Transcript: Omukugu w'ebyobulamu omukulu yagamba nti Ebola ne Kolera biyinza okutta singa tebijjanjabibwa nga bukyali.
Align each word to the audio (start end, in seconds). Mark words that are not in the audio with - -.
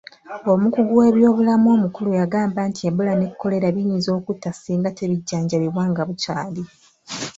Omukugu 0.53 0.91
w'ebyobulamu 0.99 1.67
omukulu 1.75 2.09
yagamba 2.19 2.59
nti 2.69 2.81
Ebola 2.89 3.13
ne 3.15 3.27
Kolera 3.31 3.67
biyinza 3.75 4.09
okutta 4.19 4.49
singa 4.53 4.89
tebijjanjabibwa 4.97 5.83
nga 5.91 6.03
bukyali. 6.07 6.63